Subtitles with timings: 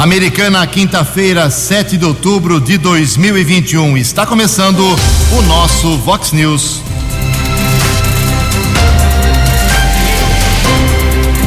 [0.00, 3.98] Americana, quinta-feira, 7 de outubro de 2021.
[3.98, 6.80] Está começando o nosso Vox News.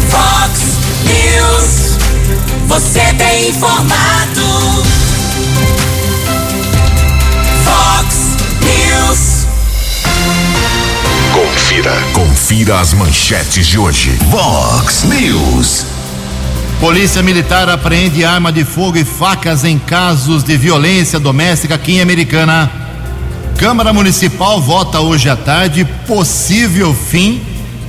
[0.07, 0.59] Vox
[1.03, 1.97] News.
[2.67, 4.83] Você tem informado.
[7.65, 9.47] Vox News.
[11.33, 12.03] Confira.
[12.13, 14.11] Confira as manchetes de hoje.
[14.29, 16.02] Vox News.
[16.83, 22.01] Polícia Militar apreende arma de fogo e facas em casos de violência doméstica aqui em
[22.01, 22.69] Americana.
[23.57, 27.41] Câmara Municipal vota hoje à tarde possível fim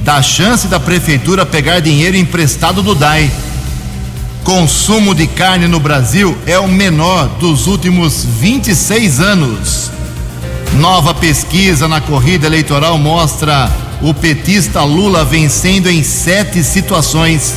[0.02, 3.32] da chance da Prefeitura pegar dinheiro emprestado do DAI.
[4.44, 9.90] Consumo de carne no Brasil é o menor dos últimos 26 anos.
[10.74, 13.68] Nova pesquisa na corrida eleitoral mostra
[14.00, 17.54] o petista Lula vencendo em sete situações.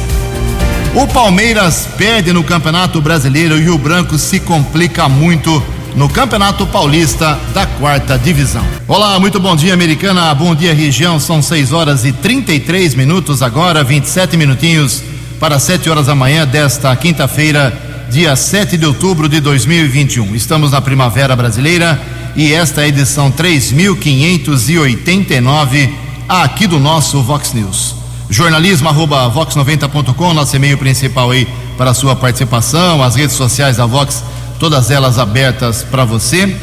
[0.98, 5.62] O Palmeiras perde no Campeonato Brasileiro e o Branco se complica muito
[5.96, 8.66] no Campeonato Paulista da quarta divisão.
[8.88, 10.34] Olá, muito bom dia, americana.
[10.34, 11.20] Bom dia, região.
[11.20, 15.03] São 6 horas e 33 minutos agora, 27 minutinhos
[15.40, 20.36] para 7 horas da manhã desta quinta-feira, dia 7 de outubro de 2021.
[20.36, 22.02] Estamos na Primavera Brasileira
[22.36, 25.94] e esta é a edição 3589
[26.28, 31.47] aqui do nosso Vox News jornalismo arroba vox90.com, nosso e-mail principal aí
[31.78, 34.23] para a sua participação, as redes sociais da Vox,
[34.59, 36.56] todas elas abertas para você.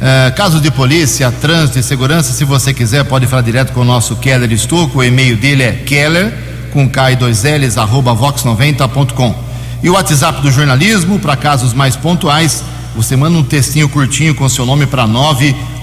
[0.00, 3.84] É, casos de polícia, trânsito e segurança, se você quiser, pode falar direto com o
[3.84, 6.32] nosso Keller Estouco, o e-mail dele é keller,
[6.72, 9.50] com K e dois L's, arroba vox90.com.
[9.82, 12.62] E o WhatsApp do jornalismo, para casos mais pontuais,
[12.94, 15.06] você manda um textinho curtinho com seu nome para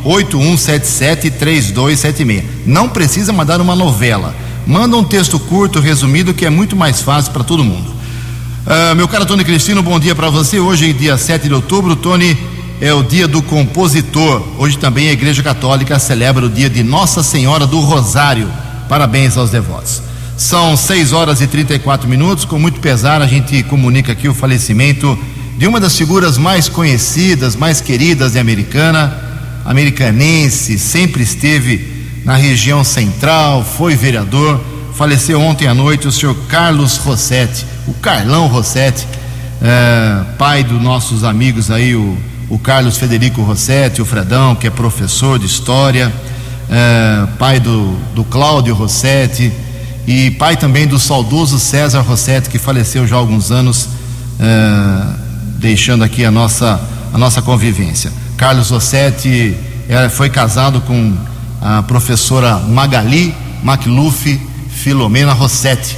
[0.03, 2.43] 981773276.
[2.65, 4.35] Não precisa mandar uma novela
[4.67, 7.89] Manda um texto curto, resumido, que é muito mais fácil para todo mundo.
[7.89, 10.59] Uh, meu caro Tony Cristino, bom dia para você.
[10.59, 12.37] Hoje, dia 7 de outubro, Tony,
[12.81, 14.45] é o dia do compositor.
[14.57, 18.51] Hoje também a Igreja Católica celebra o dia de Nossa Senhora do Rosário.
[18.89, 20.01] Parabéns aos devotos.
[20.35, 22.43] São 6 horas e 34 minutos.
[22.43, 25.17] Com muito pesar, a gente comunica aqui o falecimento
[25.57, 29.17] de uma das figuras mais conhecidas, mais queridas de Americana,
[29.65, 31.96] americanense, sempre esteve
[32.27, 34.59] na região central, foi vereador.
[34.93, 39.07] Faleceu ontem à noite o senhor Carlos Rossetti, o Carlão Rossetti,
[39.61, 42.17] é, pai dos nossos amigos aí, o,
[42.49, 46.13] o Carlos Federico Rossetti, o Fredão, que é professor de história,
[46.69, 49.49] é, pai do, do Cláudio Rossetti
[50.05, 53.87] e pai também do saudoso César Rossetti, que faleceu já há alguns anos,
[54.37, 55.15] é,
[55.59, 56.81] deixando aqui a nossa,
[57.13, 58.11] a nossa convivência.
[58.35, 59.55] Carlos Rossetti
[59.87, 61.15] é, foi casado com
[61.61, 65.97] a professora Magali Macluf Filomena Rossetti.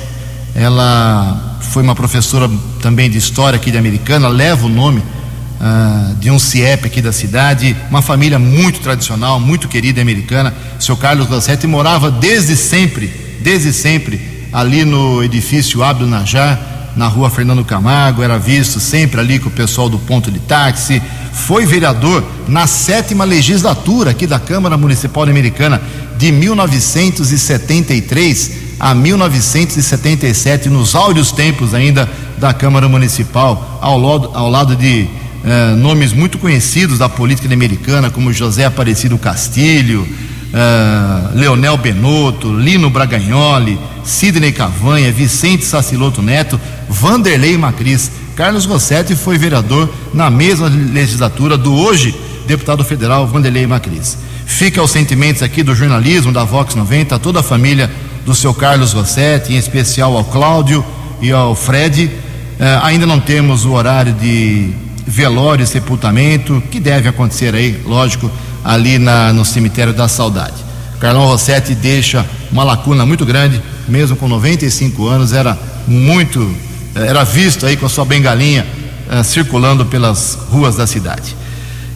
[0.55, 2.49] Ela foi uma professora
[2.81, 7.11] também de história aqui de Americana, leva o nome uh, de um CIEP aqui da
[7.11, 10.53] cidade, uma família muito tradicional, muito querida americana.
[10.79, 13.07] Seu Carlos Rossetti morava desde sempre,
[13.41, 19.39] desde sempre, ali no edifício Abdo Najar, na rua Fernando Camargo, era visto sempre ali
[19.39, 21.01] com o pessoal do ponto de táxi,
[21.33, 25.81] foi vereador na sétima legislatura aqui da Câmara Municipal Americana,
[26.17, 34.75] de 1973 a 1977, nos áureos tempos ainda da Câmara Municipal, ao lado, ao lado
[34.75, 35.07] de
[35.43, 40.07] eh, nomes muito conhecidos da política americana, como José Aparecido Castilho,
[40.53, 48.11] eh, Leonel Benotto, Lino Bragagnoli, Sidney Cavanha, Vicente Saciloto Neto, Vanderlei Macris.
[48.39, 52.15] Carlos Rossetti foi vereador na mesma legislatura do hoje
[52.47, 54.17] deputado federal Vanderlei Macris.
[54.45, 57.91] Fica os sentimentos aqui do jornalismo da Vox 90, a toda a família
[58.25, 60.85] do seu Carlos Rossetti, em especial ao Cláudio
[61.21, 62.09] e ao Fred.
[62.57, 64.71] Eh, ainda não temos o horário de
[65.05, 68.31] velório e sepultamento, que deve acontecer aí, lógico,
[68.63, 70.63] ali na, no cemitério da Saudade.
[70.97, 76.68] Carlão Rossetti deixa uma lacuna muito grande, mesmo com 95 anos, era muito
[77.05, 78.65] era visto aí com a sua bengalinha
[79.09, 81.35] uh, circulando pelas ruas da cidade.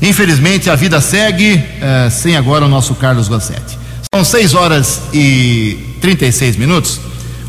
[0.01, 3.78] Infelizmente a vida segue uh, sem agora o nosso Carlos Gossetti.
[4.13, 7.00] São 6 horas e 36 minutos.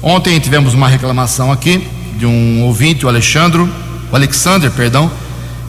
[0.03, 1.87] Ontem tivemos uma reclamação aqui
[2.17, 3.71] de um ouvinte, o Alexandre, o
[4.15, 5.11] Alexander, perdão,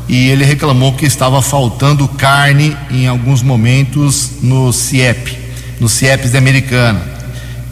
[0.07, 5.37] e ele reclamou que estava faltando carne em alguns momentos no CIEP,
[5.79, 7.01] no CIEPs de Americana.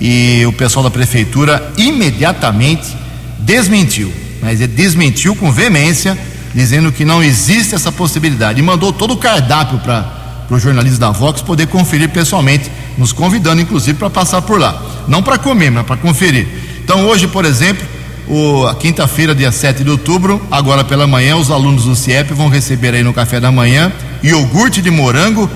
[0.01, 3.02] E o pessoal da prefeitura imediatamente
[3.43, 4.11] desmentiu,
[4.41, 6.17] mas ele desmentiu com veemência,
[6.53, 8.59] dizendo que não existe essa possibilidade.
[8.59, 10.05] E mandou todo o cardápio para
[10.49, 14.81] os jornalistas da Vox poder conferir pessoalmente, nos convidando inclusive para passar por lá.
[15.07, 16.47] Não para comer, mas para conferir.
[16.83, 17.85] Então hoje, por exemplo,
[18.27, 22.49] o, a quinta-feira, dia 7 de outubro, agora pela manhã, os alunos do CIEP vão
[22.49, 23.91] receber aí no café da manhã
[24.23, 25.49] iogurte de morango,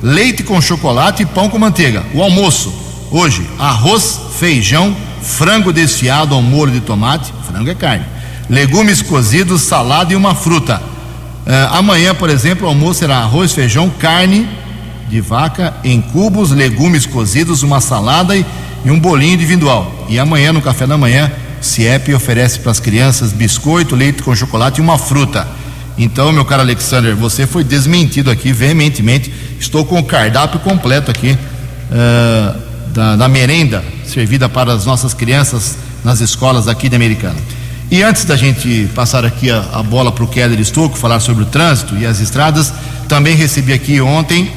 [0.00, 2.04] leite com chocolate e pão com manteiga.
[2.14, 2.72] O almoço,
[3.10, 8.04] hoje, arroz, feijão, frango desfiado ao molho de tomate, frango é carne,
[8.48, 10.82] legumes cozidos, salada e uma fruta.
[11.46, 14.48] Uh, amanhã, por exemplo, o almoço será arroz, feijão, carne
[15.08, 18.44] de vaca em cubos, legumes cozidos, uma salada e,
[18.84, 20.06] e um bolinho individual.
[20.08, 21.30] E amanhã, no café da manhã,
[21.60, 25.46] CIEP oferece para as crianças biscoito, leite com chocolate e uma fruta.
[25.98, 29.32] Então, meu caro Alexander, você foi desmentido aqui veementemente.
[29.60, 32.60] Estou com o cardápio completo aqui uh,
[32.92, 37.38] da, da, merenda servida para as nossas crianças nas escolas aqui de Americana.
[37.90, 41.42] E antes da gente passar aqui a, a bola para o Keller Estouco falar sobre
[41.44, 42.72] o trânsito e as estradas,
[43.08, 44.50] também recebi aqui ontem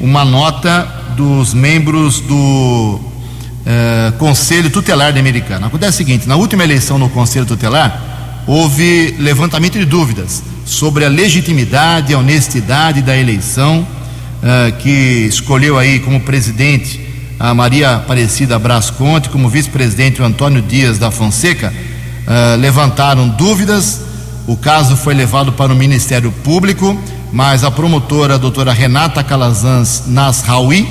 [0.00, 0.82] uma nota
[1.16, 5.66] dos membros do uh, Conselho Tutelar de Americana.
[5.66, 11.08] Acontece o seguinte: na última eleição no Conselho Tutelar, houve levantamento de dúvidas sobre a
[11.08, 17.05] legitimidade, a honestidade da eleição, uh, que escolheu aí como presidente
[17.38, 24.00] a Maria Aparecida Braz Conte, como vice-presidente o Antônio Dias da Fonseca, uh, levantaram dúvidas.
[24.46, 26.98] O caso foi levado para o Ministério Público,
[27.32, 30.88] mas a promotora a doutora Renata Calazans Nasraoui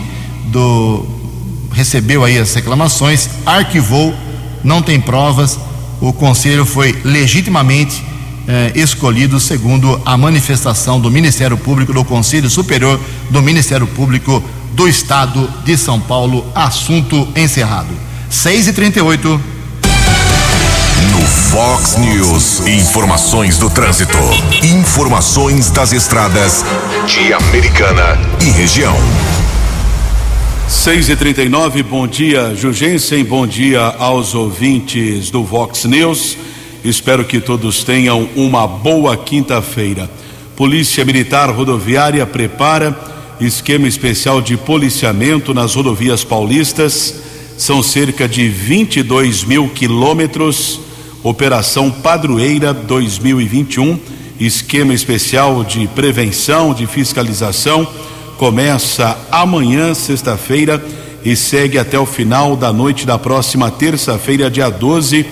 [0.48, 1.08] do
[1.74, 4.16] recebeu aí as reclamações, arquivou,
[4.64, 5.60] não tem provas.
[6.00, 8.02] O conselho foi legitimamente
[8.48, 13.00] eh, escolhido segundo a manifestação do Ministério Público, do Conselho Superior
[13.30, 14.42] do Ministério Público
[14.76, 16.46] do Estado de São Paulo.
[16.54, 17.90] Assunto encerrado.
[18.30, 19.42] 6 e 38
[21.12, 24.18] No Fox News, informações do trânsito.
[24.62, 26.66] Informações das estradas
[27.08, 28.96] de Americana e região.
[30.68, 36.38] 6 e 39 bom dia, Jugensen, bom dia aos ouvintes do Vox News.
[36.84, 40.10] Espero que todos tenham uma boa quinta-feira.
[40.56, 47.16] Polícia Militar Rodoviária prepara esquema especial de policiamento nas rodovias paulistas.
[47.58, 50.80] São cerca de 22 mil quilômetros.
[51.24, 54.00] Operação Padroeira 2021,
[54.40, 57.88] esquema especial de prevenção, de fiscalização
[58.38, 60.84] começa amanhã, sexta-feira,
[61.24, 65.26] e segue até o final da noite da próxima terça-feira, dia 12.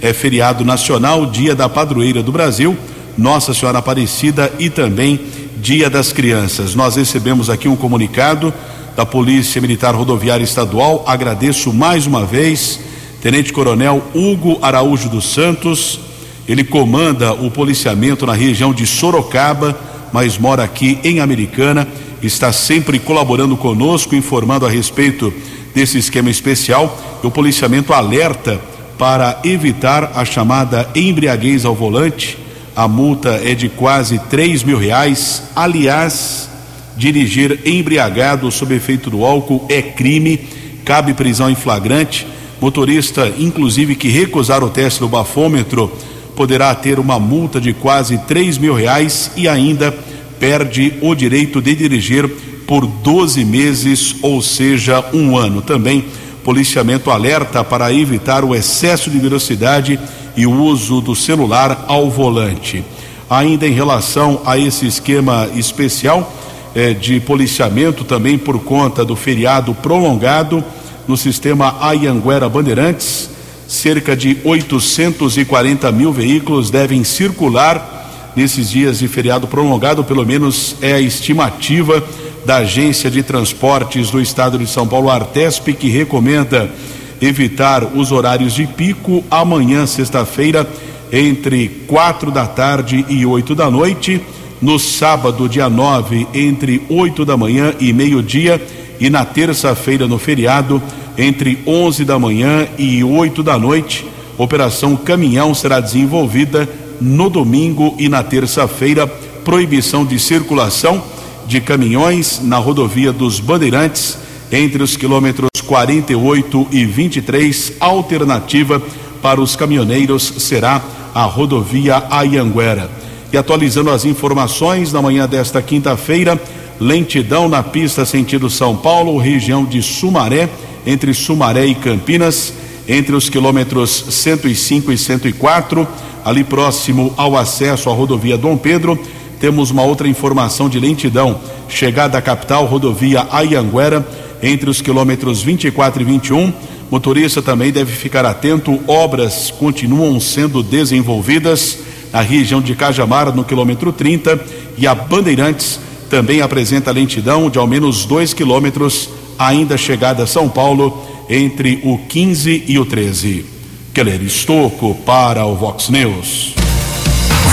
[0.00, 2.76] É feriado nacional, dia da padroeira do Brasil,
[3.16, 5.20] Nossa Senhora Aparecida e também
[5.60, 6.76] Dia das Crianças.
[6.76, 8.54] Nós recebemos aqui um comunicado
[8.96, 11.02] da Polícia Militar Rodoviária Estadual.
[11.04, 12.78] Agradeço mais uma vez,
[13.20, 15.98] Tenente Coronel Hugo Araújo dos Santos.
[16.46, 19.76] Ele comanda o policiamento na região de Sorocaba,
[20.12, 21.88] mas mora aqui em Americana
[22.22, 25.34] está sempre colaborando conosco, informando a respeito
[25.74, 26.96] desse esquema especial.
[27.22, 28.60] O policiamento alerta
[28.96, 32.38] para evitar a chamada embriaguez ao volante.
[32.78, 35.42] A multa é de quase três mil reais.
[35.56, 36.48] Aliás,
[36.96, 40.38] dirigir embriagado sob efeito do álcool é crime,
[40.84, 42.24] cabe prisão em flagrante.
[42.60, 45.92] Motorista, inclusive, que recusar o teste do bafômetro,
[46.36, 49.92] poderá ter uma multa de quase três mil reais e ainda
[50.38, 52.28] perde o direito de dirigir
[52.64, 55.62] por 12 meses, ou seja, um ano.
[55.62, 56.04] Também,
[56.44, 59.98] policiamento alerta para evitar o excesso de velocidade
[60.38, 62.84] e o uso do celular ao volante.
[63.28, 66.32] Ainda em relação a esse esquema especial
[66.76, 70.62] eh, de policiamento, também por conta do feriado prolongado
[71.08, 73.28] no sistema Ayanguera Bandeirantes,
[73.66, 80.92] cerca de 840 mil veículos devem circular nesses dias de feriado prolongado, pelo menos é
[80.92, 82.00] a estimativa
[82.46, 86.70] da Agência de Transportes do Estado de São Paulo, Artesp, que recomenda
[87.20, 90.68] evitar os horários de pico amanhã, sexta-feira,
[91.12, 94.20] entre quatro da tarde e oito da noite,
[94.60, 98.60] no sábado, dia 9, entre oito da manhã e meio-dia,
[99.00, 100.82] e na terça-feira, no feriado,
[101.16, 104.04] entre onze da manhã e oito da noite.
[104.36, 106.68] Operação Caminhão será desenvolvida
[107.00, 109.06] no domingo e na terça-feira,
[109.44, 111.02] proibição de circulação
[111.46, 114.18] de caminhões na rodovia dos Bandeirantes
[114.52, 117.74] entre os quilômetros 48 e 23.
[117.78, 118.82] Alternativa
[119.22, 120.82] para os caminhoneiros será
[121.14, 122.90] a rodovia Ayanguera.
[123.30, 126.40] E atualizando as informações, na manhã desta quinta-feira,
[126.80, 130.48] lentidão na pista sentido São Paulo, região de Sumaré,
[130.86, 132.54] entre Sumaré e Campinas,
[132.88, 135.86] entre os quilômetros 105 e 104
[136.24, 138.98] ali próximo ao acesso à rodovia Dom Pedro.
[139.38, 141.40] Temos uma outra informação de lentidão.
[141.68, 144.06] Chegada à capital, rodovia Ayanguera,
[144.42, 146.52] entre os quilômetros 24 e 21,
[146.90, 151.78] Motorista também deve ficar atento, obras continuam sendo desenvolvidas
[152.10, 154.40] na região de Cajamar, no quilômetro 30,
[154.78, 155.78] e a Bandeirantes
[156.08, 161.98] também apresenta lentidão de ao menos 2 quilômetros, ainda chegada a São Paulo, entre o
[161.98, 163.44] 15 e o 13.
[163.92, 166.54] Keller Estocco para o Vox News.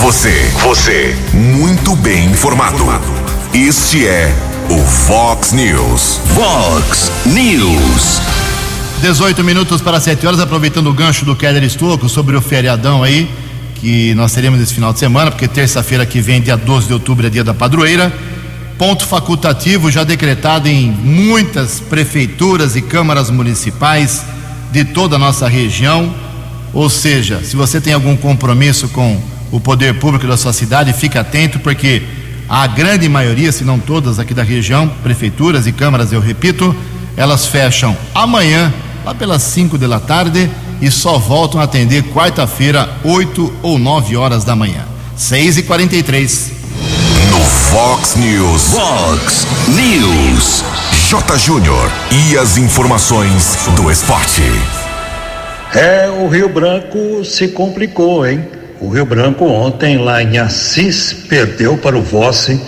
[0.01, 0.31] Você,
[0.63, 2.85] você, muito bem informado.
[3.53, 6.19] Este é o Fox News.
[6.33, 8.21] Fox News.
[9.01, 13.29] 18 minutos para 7 horas, aproveitando o gancho do Keller Estocco sobre o feriadão aí,
[13.75, 17.27] que nós teremos esse final de semana, porque terça-feira que vem, dia 12 de outubro,
[17.27, 18.11] é dia da padroeira.
[18.77, 24.23] Ponto facultativo já decretado em muitas prefeituras e câmaras municipais
[24.71, 26.13] de toda a nossa região.
[26.73, 31.17] Ou seja, se você tem algum compromisso com o poder público da sua cidade, fique
[31.17, 32.01] atento, porque
[32.47, 36.75] a grande maioria, se não todas aqui da região, prefeituras e câmaras, eu repito,
[37.17, 38.71] elas fecham amanhã,
[39.03, 40.49] lá pelas 5 da tarde,
[40.81, 44.85] e só voltam a atender quarta-feira, 8 ou 9 horas da manhã.
[45.15, 46.51] 6 e 43
[47.31, 48.73] No Fox News.
[48.73, 50.63] Fox News.
[51.09, 51.37] J.
[51.37, 51.91] Júnior.
[52.11, 54.41] E as informações do esporte.
[55.73, 58.45] É, o Rio Branco se complicou, hein?
[58.85, 62.61] O Rio Branco ontem lá em Assis perdeu para o Vossen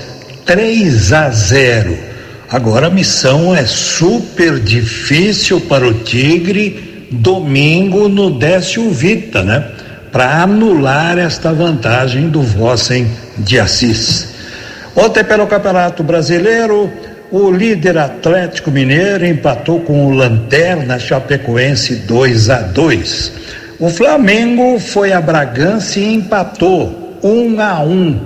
[0.48, 1.96] 3 a 0.
[2.50, 9.64] Agora a missão é super difícil para o Tigre domingo no Décio Vita, né?
[10.12, 13.08] Para anular esta vantagem do Vossen
[13.38, 14.30] de Assis.
[14.96, 16.92] Ontem pelo Campeonato Brasileiro,
[17.30, 23.34] o líder Atlético Mineiro empatou com o Lanterna Chapecoense 2 a 2.
[23.80, 28.20] O Flamengo foi a Bragança e empatou 1 a 1.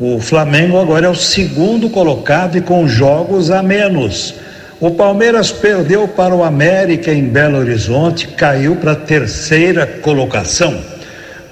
[0.00, 4.34] O Flamengo agora é o segundo colocado e com jogos a menos.
[4.80, 10.80] O Palmeiras perdeu para o América em Belo Horizonte, caiu para a terceira colocação.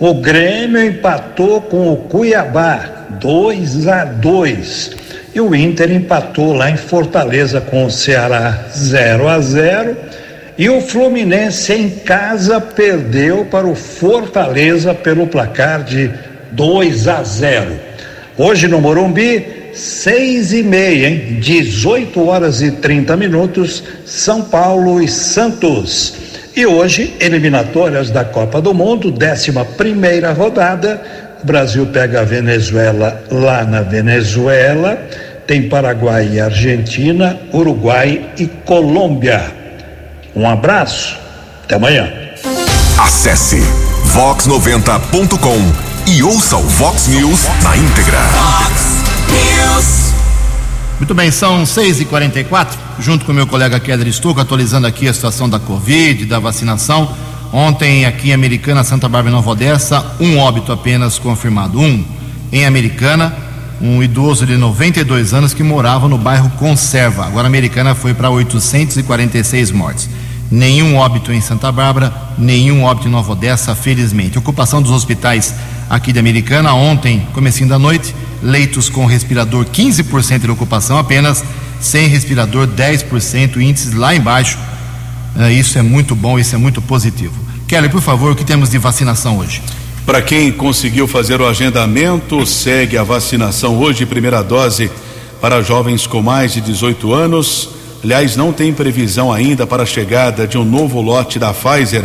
[0.00, 4.90] O Grêmio empatou com o Cuiabá 2 a 2.
[5.34, 9.96] E o Inter empatou lá em Fortaleza com o Ceará 0 a 0.
[10.56, 16.08] E o Fluminense em casa perdeu para o Fortaleza pelo placar de
[16.52, 17.72] 2 a 0.
[18.38, 19.44] Hoje no Morumbi,
[19.74, 21.38] seis e meia, hein?
[21.40, 26.14] 18 horas e 30 minutos, São Paulo e Santos.
[26.54, 31.02] E hoje, eliminatórias da Copa do Mundo, 11 primeira rodada.
[31.42, 34.96] O Brasil pega a Venezuela lá na Venezuela.
[35.48, 39.63] Tem Paraguai e Argentina, Uruguai e Colômbia.
[40.34, 41.16] Um abraço,
[41.62, 42.12] até amanhã.
[42.98, 43.62] Acesse
[44.12, 48.18] vox90.com e ouça o Vox News na íntegra.
[48.18, 50.12] Fox News.
[50.98, 55.14] Muito bem, são 6 e 44 junto com meu colega Keller Stuco, atualizando aqui a
[55.14, 57.14] situação da Covid, da vacinação.
[57.52, 61.78] Ontem, aqui em Americana, Santa Bárbara e Nova Odessa, um óbito apenas confirmado.
[61.78, 62.04] Um
[62.52, 63.34] em Americana,
[63.80, 67.26] um idoso de 92 anos que morava no bairro Conserva.
[67.26, 70.08] Agora, a Americana foi para 846 mortes.
[70.50, 74.38] Nenhum óbito em Santa Bárbara, nenhum óbito em Nova Odessa, felizmente.
[74.38, 75.54] Ocupação dos hospitais
[75.88, 81.44] aqui de Americana, ontem, comecinho da noite, leitos com respirador 15% de ocupação apenas,
[81.80, 84.58] sem respirador 10%, índices lá embaixo.
[85.38, 87.34] Eh, isso é muito bom, isso é muito positivo.
[87.66, 89.62] Kelly, por favor, o que temos de vacinação hoje?
[90.04, 94.90] Para quem conseguiu fazer o agendamento, segue a vacinação hoje, primeira dose
[95.40, 97.70] para jovens com mais de 18 anos.
[98.04, 102.04] Aliás, não tem previsão ainda para a chegada de um novo lote da Pfizer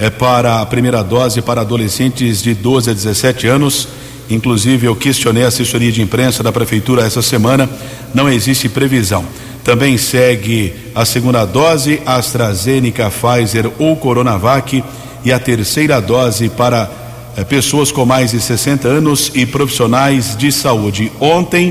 [0.00, 3.86] é para a primeira dose para adolescentes de 12 a 17 anos.
[4.30, 7.68] Inclusive, eu questionei a assessoria de imprensa da prefeitura essa semana,
[8.14, 9.22] não existe previsão.
[9.62, 14.82] Também segue a segunda dose AstraZeneca, Pfizer ou Coronavac
[15.26, 16.90] e a terceira dose para
[17.36, 21.12] eh, pessoas com mais de 60 anos e profissionais de saúde.
[21.20, 21.70] Ontem,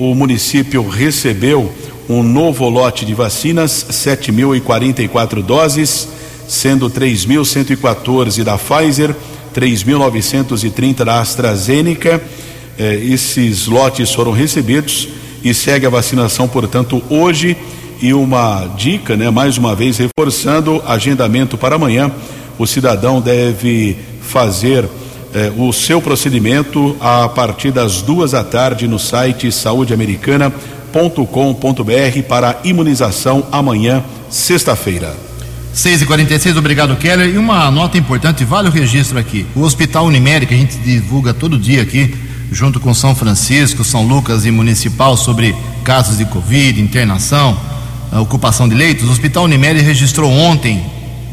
[0.00, 1.72] o município recebeu
[2.08, 6.08] um novo lote de vacinas, 7.044 doses,
[6.46, 9.14] sendo 3.114 da Pfizer,
[9.54, 12.22] 3.930 da AstraZeneca.
[12.78, 15.08] Eh, esses lotes foram recebidos
[15.42, 17.56] e segue a vacinação, portanto, hoje.
[18.02, 22.10] E uma dica, né, mais uma vez, reforçando agendamento para amanhã.
[22.58, 24.84] O cidadão deve fazer
[25.32, 29.50] eh, o seu procedimento a partir das duas da tarde no site
[30.94, 35.14] saudeamericana.com.br para imunização amanhã, sexta-feira.
[35.72, 37.34] 6 e 46 obrigado, Keller.
[37.34, 39.44] E uma nota importante, vale o registro aqui.
[39.56, 42.14] O Hospital Unimed, que a gente divulga todo dia aqui,
[42.52, 47.58] junto com São Francisco, São Lucas e Municipal, sobre casos de Covid, internação,
[48.12, 49.08] ocupação de leitos.
[49.08, 50.80] O Hospital Unimed registrou ontem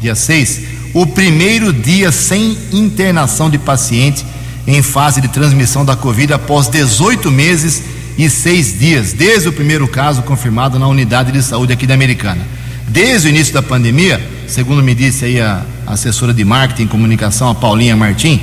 [0.00, 4.26] dia 6, o primeiro dia sem internação de paciente
[4.66, 7.82] em fase de transmissão da Covid após 18 meses
[8.16, 12.40] e seis dias, desde o primeiro caso confirmado na unidade de saúde aqui da Americana.
[12.88, 17.48] Desde o início da pandemia, segundo me disse aí a assessora de marketing e comunicação,
[17.48, 18.40] a Paulinha Martim,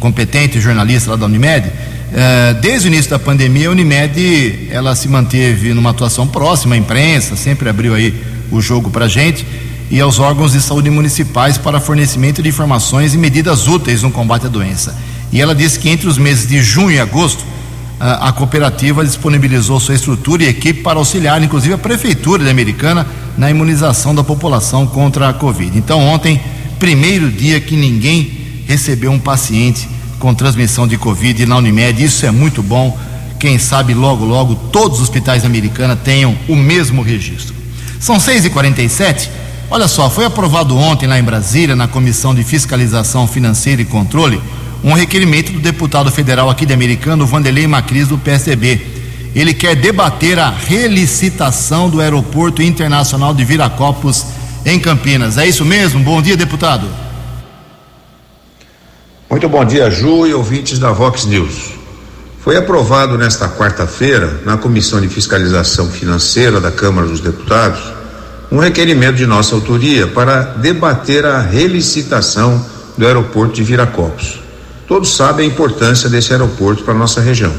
[0.00, 1.70] competente jornalista lá da Unimed,
[2.12, 6.78] eh, desde o início da pandemia, a Unimed ela se manteve numa atuação próxima à
[6.78, 8.14] imprensa, sempre abriu aí
[8.50, 9.46] o jogo para gente
[9.90, 14.46] e aos órgãos de saúde municipais para fornecimento de informações e medidas úteis no combate
[14.46, 14.96] à doença.
[15.32, 17.44] E ela disse que entre os meses de junho e agosto
[17.98, 23.06] a, cooperativa disponibilizou sua estrutura e equipe para auxiliar, inclusive a prefeitura Americana,
[23.38, 25.76] na imunização da população contra a Covid.
[25.78, 26.40] Então, ontem,
[26.78, 28.30] primeiro dia que ninguém
[28.66, 32.98] recebeu um paciente com transmissão de Covid na Unimed, isso é muito bom.
[33.38, 37.54] Quem sabe logo, logo, todos os hospitais da Americana tenham o mesmo registro.
[38.00, 39.28] São 6h47.
[39.70, 44.40] Olha só, foi aprovado ontem lá em Brasília, na Comissão de Fiscalização Financeira e Controle,
[44.84, 48.86] um requerimento do deputado federal aqui de Americano, Vanderlei Macris, do PSDB.
[49.34, 54.26] Ele quer debater a relicitação do Aeroporto Internacional de Viracopos,
[54.66, 55.38] em Campinas.
[55.38, 56.00] É isso mesmo?
[56.00, 56.86] Bom dia, deputado.
[59.30, 61.72] Muito bom dia, Ju e ouvintes da Vox News.
[62.40, 67.80] Foi aprovado nesta quarta-feira, na Comissão de Fiscalização Financeira da Câmara dos Deputados,
[68.52, 72.64] um requerimento de nossa autoria para debater a relicitação
[72.98, 74.43] do aeroporto de Viracopos.
[74.94, 77.52] Todos sabem a importância desse aeroporto para nossa região.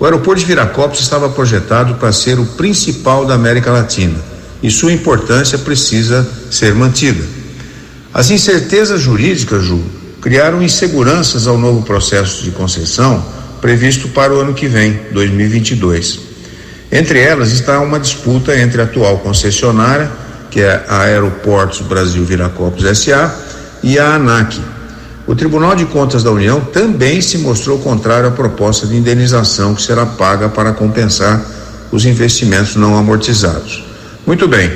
[0.00, 4.18] O aeroporto de Viracopos estava projetado para ser o principal da América Latina
[4.62, 7.22] e sua importância precisa ser mantida.
[8.14, 9.84] As incertezas jurídicas, Ju,
[10.22, 13.22] criaram inseguranças ao novo processo de concessão
[13.60, 16.20] previsto para o ano que vem, 2022.
[16.90, 20.10] Entre elas está uma disputa entre a atual concessionária,
[20.50, 23.44] que é a Aeroportos Brasil Viracopos SA,
[23.82, 24.58] e a ANAC,
[25.26, 29.82] o Tribunal de Contas da União também se mostrou contrário à proposta de indenização que
[29.82, 31.44] será paga para compensar
[31.90, 33.84] os investimentos não amortizados.
[34.24, 34.70] Muito bem,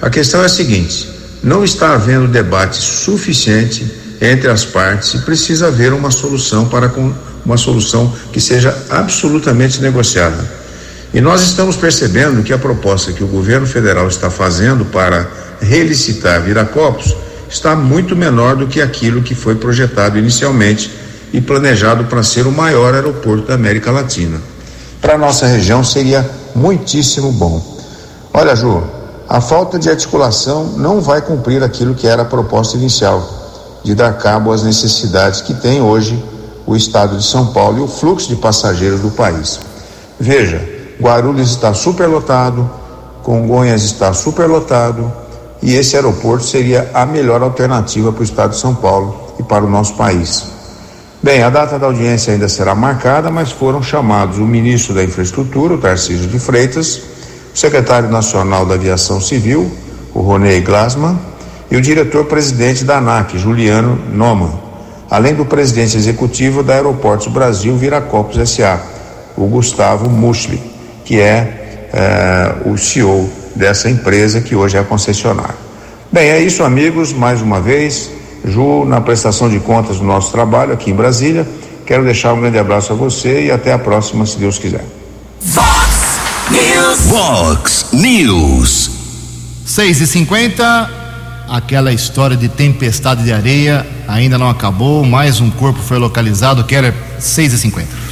[0.00, 1.10] a questão é a seguinte:
[1.42, 6.92] não está havendo debate suficiente entre as partes e precisa haver uma solução para
[7.44, 10.66] uma solução que seja absolutamente negociada.
[11.12, 15.28] E nós estamos percebendo que a proposta que o governo federal está fazendo para
[15.60, 17.16] relicitar Viracopos
[17.56, 20.90] está muito menor do que aquilo que foi projetado inicialmente
[21.32, 24.40] e planejado para ser o maior aeroporto da América Latina.
[25.00, 27.62] Para nossa região seria muitíssimo bom.
[28.32, 28.82] Olha, Ju,
[29.28, 33.26] a falta de articulação não vai cumprir aquilo que era a proposta inicial,
[33.82, 36.22] de dar cabo às necessidades que tem hoje
[36.66, 39.58] o estado de São Paulo e o fluxo de passageiros do país.
[40.20, 40.60] Veja,
[41.00, 42.68] Guarulhos está superlotado,
[43.22, 45.10] Congonhas está superlotado,
[45.66, 49.64] e esse aeroporto seria a melhor alternativa para o estado de São Paulo e para
[49.64, 50.44] o nosso país.
[51.20, 55.74] Bem, a data da audiência ainda será marcada, mas foram chamados o ministro da Infraestrutura,
[55.74, 57.02] o Tarcísio de Freitas,
[57.52, 59.68] o secretário nacional da Aviação Civil,
[60.14, 61.18] o Ronei Glasman,
[61.68, 64.52] e o diretor-presidente da ANAC, Juliano Noman,
[65.10, 68.80] além do presidente executivo da Aeroportos Brasil Viracopos SA,
[69.36, 70.62] o Gustavo Muschli,
[71.04, 75.56] que é, é o CEO dessa empresa que hoje é a concessionária.
[76.12, 78.10] Bem, é isso, amigos, mais uma vez,
[78.44, 81.46] Ju, na prestação de contas do nosso trabalho aqui em Brasília.
[81.84, 84.84] Quero deixar um grande abraço a você e até a próxima, se Deus quiser.
[85.40, 86.18] Fox
[86.50, 87.00] News.
[87.08, 88.90] Fox News.
[89.64, 91.06] 6 e 50
[91.48, 96.74] aquela história de tempestade de areia ainda não acabou, mais um corpo foi localizado, que
[96.74, 98.05] era 6 e 50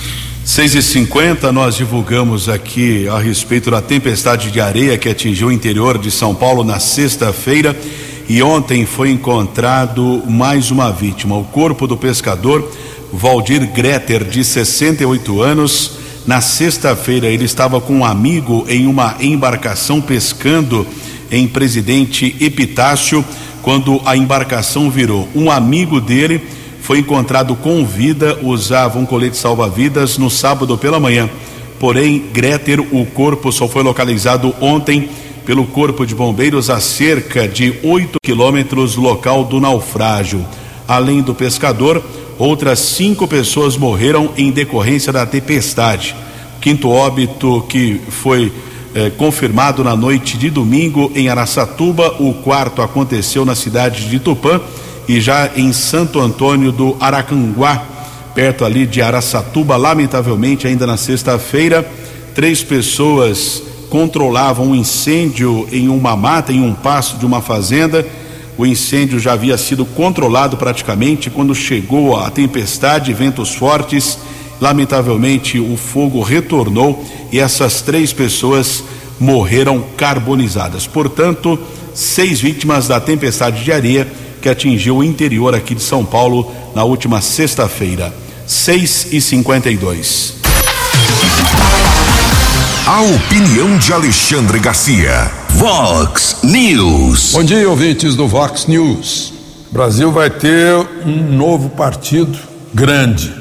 [0.44, 5.52] 6 e 50 nós divulgamos aqui a respeito da tempestade de areia que atingiu o
[5.52, 7.74] interior de São Paulo na sexta-feira
[8.28, 12.70] e ontem foi encontrado mais uma vítima, o corpo do pescador
[13.10, 15.92] Valdir Greter, de 68 anos.
[16.26, 20.86] Na sexta-feira ele estava com um amigo em uma embarcação pescando
[21.30, 23.24] em Presidente Epitácio,
[23.62, 25.26] quando a embarcação virou.
[25.34, 26.42] Um amigo dele
[26.84, 31.30] foi encontrado com vida, usava um colete salva-vidas no sábado pela manhã.
[31.80, 35.08] Porém, Greter, o corpo só foi localizado ontem
[35.46, 40.44] pelo Corpo de Bombeiros a cerca de 8 quilômetros do local do naufrágio.
[40.86, 42.04] Além do pescador,
[42.38, 46.14] outras cinco pessoas morreram em decorrência da tempestade.
[46.60, 48.52] Quinto óbito que foi
[48.94, 54.60] eh, confirmado na noite de domingo em Araçatuba, o quarto aconteceu na cidade de Tupã
[55.06, 57.84] e já em Santo Antônio do Aracanguá,
[58.34, 61.86] perto ali de Araçatuba, lamentavelmente, ainda na sexta-feira,
[62.34, 68.04] três pessoas controlavam um incêndio em uma mata, em um passo de uma fazenda.
[68.56, 74.18] O incêndio já havia sido controlado praticamente quando chegou a tempestade ventos fortes.
[74.60, 78.82] Lamentavelmente, o fogo retornou e essas três pessoas
[79.20, 80.86] morreram carbonizadas.
[80.86, 81.58] Portanto,
[81.92, 84.08] seis vítimas da tempestade de areia
[84.44, 88.12] que atingiu o interior aqui de São Paulo na última sexta-feira.
[88.46, 90.34] 6 e 52
[92.86, 95.32] A opinião de Alexandre Garcia.
[95.48, 97.32] Vox News.
[97.32, 99.32] Bom dia, ouvintes do Vox News.
[99.70, 100.74] O Brasil vai ter
[101.06, 102.38] um novo partido
[102.74, 103.34] grande,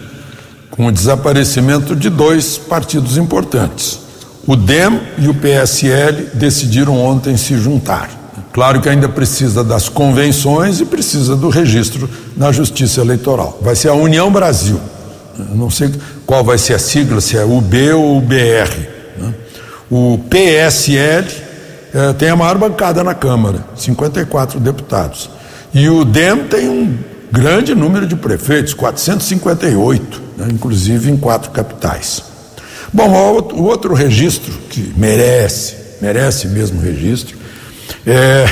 [0.71, 3.99] com o desaparecimento de dois partidos importantes.
[4.47, 8.22] O DEM e o PSL decidiram ontem se juntar.
[8.53, 13.57] Claro que ainda precisa das convenções e precisa do registro na Justiça Eleitoral.
[13.59, 14.79] Vai ser a União Brasil.
[15.37, 15.91] Eu não sei
[16.23, 18.87] qual vai ser a sigla, se é UB ou UBR.
[19.17, 19.33] Né?
[19.89, 21.27] O PSL
[21.95, 25.31] eh, tem a maior bancada na Câmara, 54 deputados.
[25.73, 26.95] E o DEM tem um
[27.31, 30.47] grande número de prefeitos, 458, né?
[30.51, 32.21] inclusive em quatro capitais.
[32.93, 33.09] Bom,
[33.55, 37.41] o outro registro que merece, merece mesmo registro,
[38.05, 38.45] é,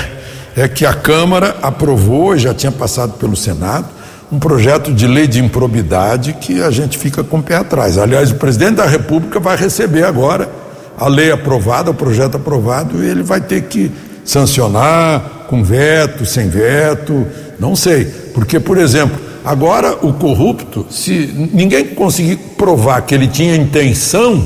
[0.56, 3.88] é que a Câmara aprovou, já tinha passado pelo Senado,
[4.32, 7.98] um projeto de lei de improbidade que a gente fica com o pé atrás.
[7.98, 10.50] Aliás, o presidente da República vai receber agora
[10.98, 13.92] a lei aprovada, o projeto aprovado, e ele vai ter que
[14.24, 17.28] sancionar com veto, sem veto,
[17.60, 18.06] não sei.
[18.06, 24.46] Porque, por exemplo, agora o corrupto, se ninguém conseguir provar que ele tinha intenção,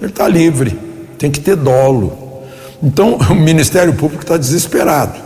[0.00, 0.78] ele está livre,
[1.18, 2.19] tem que ter dolo.
[2.82, 5.18] Então, o Ministério Público está desesperado,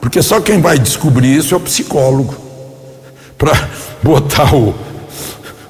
[0.00, 2.34] porque só quem vai descobrir isso é o psicólogo
[3.38, 3.68] para
[4.02, 4.74] botar o,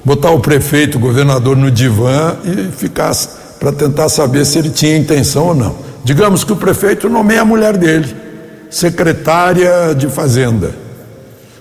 [0.03, 3.11] botar o prefeito, o governador no divã e ficar
[3.59, 5.75] para tentar saber se ele tinha intenção ou não.
[6.03, 8.13] Digamos que o prefeito nomeia a mulher dele,
[8.69, 10.75] secretária de Fazenda.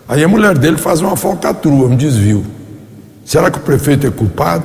[0.08, 2.44] Aí a mulher dele faz uma falcatrua, um desvio.
[3.24, 4.64] Será que o prefeito é culpado?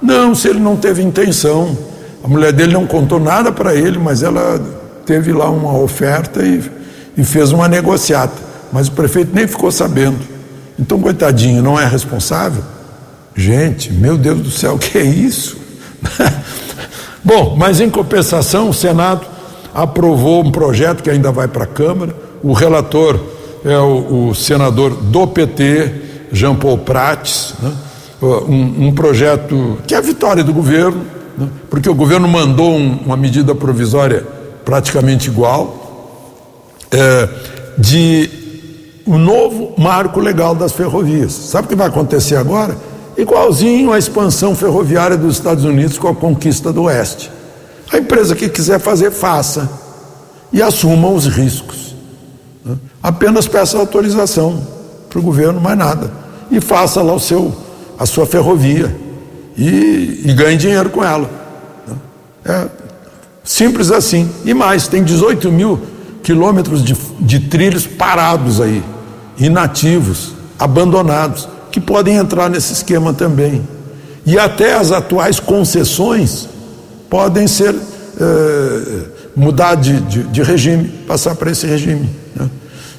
[0.00, 1.76] Não, se ele não teve intenção.
[2.22, 4.60] A mulher dele não contou nada para ele, mas ela
[5.06, 6.62] teve lá uma oferta e,
[7.16, 8.50] e fez uma negociata.
[8.72, 10.18] Mas o prefeito nem ficou sabendo.
[10.78, 12.62] Então, coitadinho, não é responsável?
[13.34, 15.56] Gente, meu Deus do céu, que é isso?
[17.24, 19.26] Bom, mas em compensação, o Senado
[19.74, 22.14] aprovou um projeto que ainda vai para a Câmara.
[22.42, 23.20] O relator
[23.64, 25.92] é o, o senador do PT,
[26.32, 27.72] Jean Paul Prates, né?
[28.22, 31.04] um, um, projeto que é a vitória do governo,
[31.40, 31.48] né?
[31.68, 34.26] porque o governo mandou um, uma medida provisória
[34.64, 35.80] praticamente igual,
[36.90, 37.28] é,
[37.78, 38.30] de
[39.06, 41.32] o novo marco legal das ferrovias.
[41.32, 42.76] Sabe o que vai acontecer agora?
[43.16, 47.30] Igualzinho à expansão ferroviária dos Estados Unidos com a conquista do Oeste.
[47.92, 49.68] A empresa que quiser fazer, faça.
[50.52, 51.94] E assuma os riscos.
[52.64, 52.76] Né?
[53.02, 54.62] Apenas peça autorização
[55.08, 56.10] para o governo, mais nada.
[56.50, 57.52] E faça lá o seu,
[57.98, 58.94] a sua ferrovia.
[59.56, 61.30] E, e ganhe dinheiro com ela.
[62.44, 62.80] É
[63.44, 64.30] simples assim.
[64.44, 65.80] E mais, tem 18 mil
[66.22, 68.82] quilômetros de, de trilhos parados aí
[69.38, 73.66] inativos, abandonados, que podem entrar nesse esquema também.
[74.26, 76.48] E até as atuais concessões
[77.08, 79.02] podem ser eh,
[79.34, 82.08] mudar de, de, de, regime, passar para esse regime.
[82.36, 82.48] Né?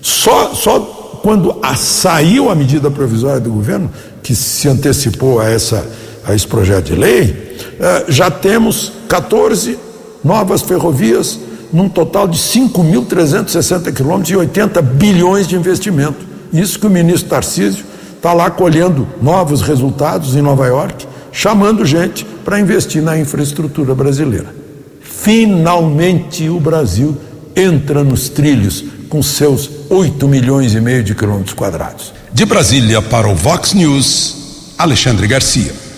[0.02, 0.80] Só, só
[1.22, 3.90] quando a, saiu a medida provisória do governo,
[4.24, 5.86] que se antecipou a, essa,
[6.26, 9.78] a esse projeto de lei, eh, já temos 14
[10.24, 11.40] novas ferrovias
[11.72, 16.26] num total de 5.360 quilômetros e 80 bilhões de investimento.
[16.52, 22.26] Isso que o ministro Tarcísio está lá colhendo novos resultados em Nova York, chamando gente
[22.44, 24.54] para investir na infraestrutura brasileira.
[25.02, 27.18] Finalmente o Brasil
[27.56, 32.14] entra nos trilhos com seus 8 milhões e meio de quilômetros quadrados.
[32.34, 35.91] De Brasília para o Vox News, Alexandre Garcia.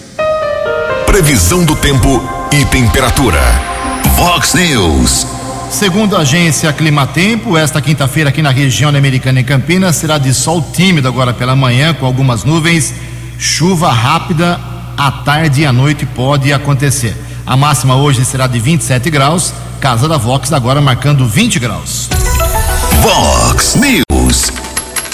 [1.14, 3.40] Previsão do tempo e temperatura.
[4.16, 5.28] Vox News.
[5.70, 10.60] Segundo a agência Climatempo, esta quinta-feira aqui na região americana em Campinas será de sol
[10.74, 12.96] tímido agora pela manhã, com algumas nuvens.
[13.38, 14.60] Chuva rápida
[14.98, 17.16] à tarde e à noite pode acontecer.
[17.46, 19.54] A máxima hoje será de 27 graus.
[19.80, 22.10] Casa da Vox agora marcando 20 graus.
[23.04, 24.52] Vox News.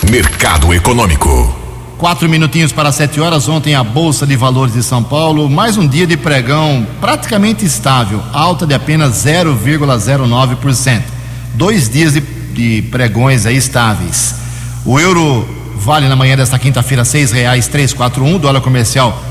[0.09, 1.68] Mercado Econômico.
[1.99, 3.49] Quatro minutinhos para sete horas.
[3.49, 8.23] Ontem a Bolsa de Valores de São Paulo, mais um dia de pregão praticamente estável,
[8.31, 11.01] alta de apenas 0,09%.
[11.55, 14.33] Dois dias de, de pregões aí estáveis.
[14.85, 19.21] O euro vale na manhã desta quinta-feira seis reais três quatro um, dólar comercial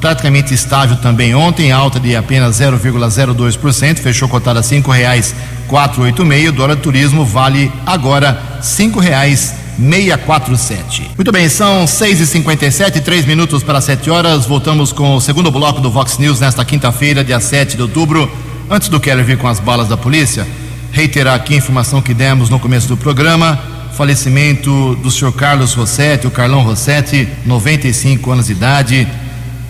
[0.00, 5.32] praticamente estável também ontem, alta de apenas 0,02%, fechou cotada a cinco reais
[5.68, 11.12] quatro oito meio, dólar turismo vale agora cinco reais 647.
[11.16, 14.44] Muito bem, são 6 e 57 três minutos para 7 horas.
[14.44, 18.30] Voltamos com o segundo bloco do Vox News nesta quinta-feira, dia 7 de outubro.
[18.68, 20.46] Antes do Keller vir com as balas da polícia,
[20.92, 23.58] reiterar aqui a informação que demos no começo do programa.
[23.96, 29.08] Falecimento do senhor Carlos Rossetti, o Carlão Rossetti, 95 anos de idade.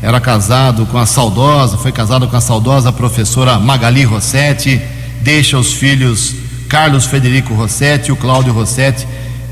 [0.02, 4.80] Era casado com a saudosa, foi casado com a saudosa professora Magali Rossetti.
[5.22, 6.34] Deixa os filhos
[6.68, 9.06] Carlos Federico Rossetti e o Cláudio Rossetti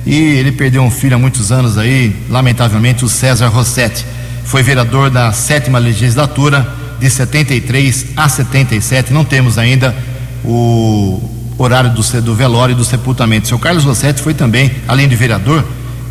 [0.08, 4.06] e ele perdeu um filho há muitos anos aí, lamentavelmente, o César Rossetti.
[4.42, 6.66] Foi vereador da sétima legislatura,
[6.98, 9.12] de 73 a 77.
[9.12, 9.94] Não temos ainda
[10.42, 11.20] o
[11.58, 13.48] horário do, do velório e do sepultamento.
[13.48, 15.62] Seu Carlos Rossetti foi também, além de vereador,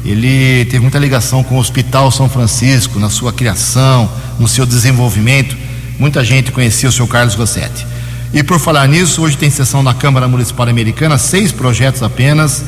[0.06, 4.08] ele teve muita ligação com o Hospital São Francisco, na sua criação,
[4.38, 5.58] no seu desenvolvimento.
[5.98, 7.84] Muita gente conhecia o seu Carlos Rossetti.
[8.32, 12.64] E por falar nisso, hoje tem sessão na Câmara Municipal Americana, seis projetos apenas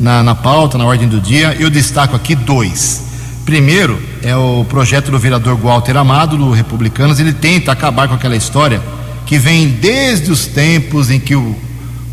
[0.00, 1.54] na, na pauta, na ordem do dia.
[1.60, 3.04] Eu destaco aqui dois.
[3.44, 7.20] Primeiro é o projeto do vereador Walter Amado, do Republicanos.
[7.20, 8.80] Ele tenta acabar com aquela história
[9.26, 11.54] que vem desde os tempos em que o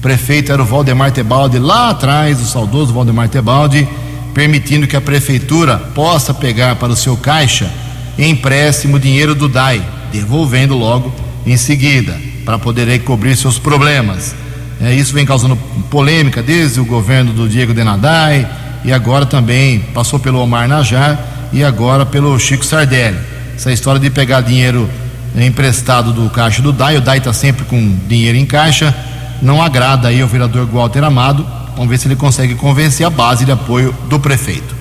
[0.02, 3.88] prefeito era o Valdemar Tebaldi, lá atrás, o saudoso Valdemar Tebaldi,
[4.34, 7.72] permitindo que a prefeitura possa pegar para o seu caixa
[8.18, 11.14] empréstimo dinheiro do DAI, devolvendo logo
[11.46, 14.36] em seguida, para poder cobrir seus problemas.
[14.80, 15.56] É, isso vem causando
[15.90, 18.48] polêmica desde o governo do Diego Denadai
[18.86, 23.18] e agora também passou pelo Omar Najar e agora pelo Chico Sardelli.
[23.56, 24.88] Essa história de pegar dinheiro
[25.36, 28.96] emprestado do caixa do DAI, o DAI está sempre com dinheiro em caixa,
[29.42, 31.46] não agrada aí ao vereador Walter Amado.
[31.76, 34.76] Vamos ver se ele consegue convencer a base de apoio do prefeito.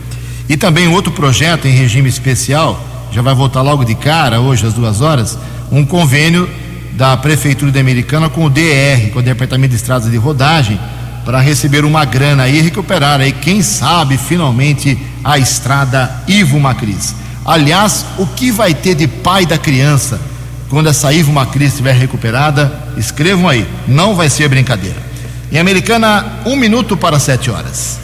[0.48, 4.72] E também outro projeto em regime especial, já vai voltar logo de cara, hoje às
[4.72, 5.38] duas horas,
[5.70, 6.48] um convênio
[6.96, 10.80] da Prefeitura de Americana com o DR, com o Departamento de Estradas de Rodagem,
[11.24, 17.14] para receber uma grana e recuperar aí, quem sabe, finalmente, a estrada Ivo Macris.
[17.44, 20.20] Aliás, o que vai ter de pai da criança
[20.70, 22.72] quando essa Ivo Macris estiver recuperada?
[22.96, 24.96] Escrevam aí, não vai ser brincadeira.
[25.52, 27.98] Em Americana, um minuto para sete horas.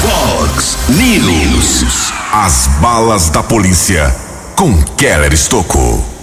[0.00, 2.12] Fox News.
[2.32, 4.14] As balas da polícia
[4.56, 6.13] com Keller Estocou.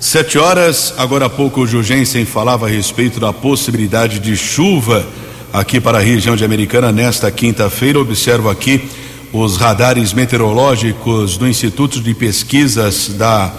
[0.00, 5.04] Sete horas, agora há pouco o Jugensen falava a respeito da possibilidade de chuva
[5.52, 7.98] aqui para a região de Americana nesta quinta-feira.
[7.98, 8.88] Observo aqui
[9.32, 13.52] os radares meteorológicos do Instituto de Pesquisas da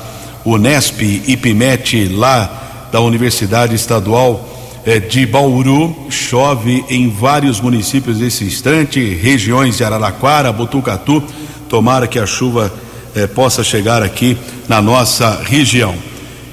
[0.46, 5.94] Unesp IPMET, lá da Universidade Estadual eh, de Bauru.
[6.10, 11.22] Chove em vários municípios nesse instante, regiões de Araraquara, Botucatu.
[11.68, 12.72] Tomara que a chuva
[13.14, 14.38] eh, possa chegar aqui
[14.70, 16.09] na nossa região.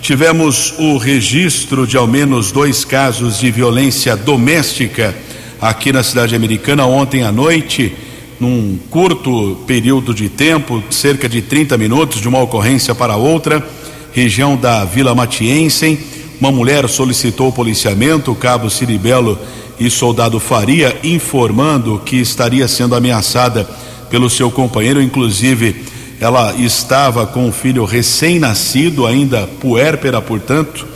[0.07, 5.13] Tivemos o registro de ao menos dois casos de violência doméstica
[5.61, 7.93] aqui na cidade americana ontem à noite,
[8.39, 13.69] num curto período de tempo, cerca de 30 minutos de uma ocorrência para outra,
[14.13, 15.99] região da Vila Matiense.
[16.41, 19.37] Uma mulher solicitou policiamento, o cabo Ciribelo
[19.77, 23.69] e soldado Faria, informando que estaria sendo ameaçada
[24.09, 25.85] pelo seu companheiro, inclusive
[26.21, 30.87] ela estava com um filho recém-nascido, ainda puérpera, portanto,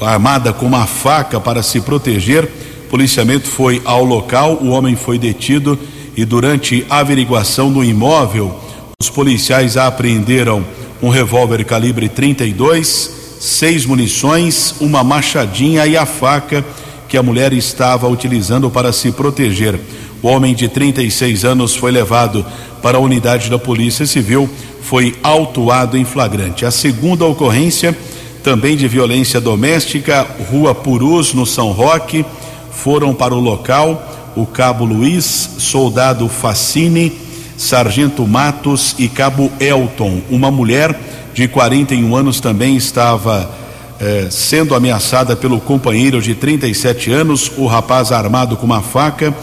[0.00, 2.44] armada com uma faca para se proteger.
[2.86, 5.78] O policiamento foi ao local, o homem foi detido
[6.16, 8.58] e durante a averiguação do imóvel,
[9.00, 10.64] os policiais apreenderam
[11.02, 16.64] um revólver calibre 32, seis munições, uma machadinha e a faca
[17.08, 19.78] que a mulher estava utilizando para se proteger.
[20.22, 22.44] O homem de 36 anos foi levado
[22.86, 24.48] para a unidade da Polícia Civil,
[24.80, 26.64] foi autuado em flagrante.
[26.64, 27.98] A segunda ocorrência,
[28.44, 32.24] também de violência doméstica, Rua Purus, no São Roque,
[32.70, 35.24] foram para o local o cabo Luiz,
[35.58, 37.12] soldado Facine,
[37.56, 40.20] sargento Matos e cabo Elton.
[40.30, 40.96] Uma mulher
[41.34, 43.50] de 41 anos também estava
[43.98, 49.34] eh, sendo ameaçada pelo companheiro de 37 anos, o rapaz armado com uma faca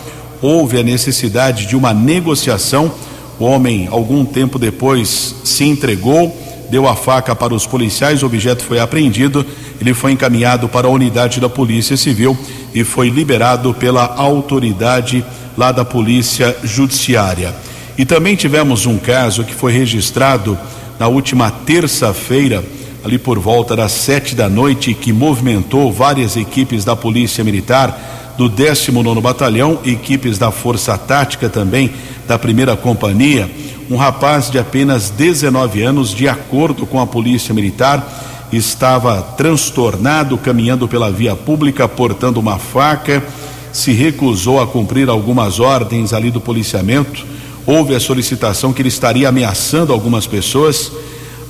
[0.41, 2.89] houve a necessidade de uma negociação.
[3.39, 6.35] O homem, algum tempo depois, se entregou,
[6.69, 9.45] deu a faca para os policiais, o objeto foi apreendido,
[9.79, 12.37] ele foi encaminhado para a unidade da Polícia Civil
[12.73, 15.23] e foi liberado pela autoridade
[15.57, 17.53] lá da Polícia Judiciária.
[17.97, 20.57] E também tivemos um caso que foi registrado
[20.99, 22.63] na última terça-feira,
[23.03, 28.49] ali por volta das sete da noite, que movimentou várias equipes da Polícia Militar do
[28.49, 31.91] 19 Batalhão, equipes da Força Tática também
[32.27, 33.49] da primeira companhia.
[33.89, 40.87] um rapaz de apenas 19 anos, de acordo com a Polícia Militar, estava transtornado caminhando
[40.87, 43.23] pela via pública portando uma faca,
[43.71, 47.25] se recusou a cumprir algumas ordens ali do policiamento.
[47.65, 50.91] Houve a solicitação que ele estaria ameaçando algumas pessoas.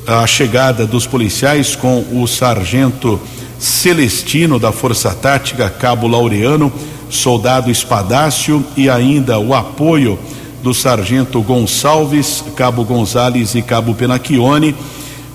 [0.07, 3.19] A chegada dos policiais com o sargento
[3.59, 6.71] Celestino da Força Tática, Cabo Laureano,
[7.09, 10.19] soldado Espadácio e ainda o apoio
[10.63, 14.73] do sargento Gonçalves, Cabo Gonzales e Cabo Penacchione.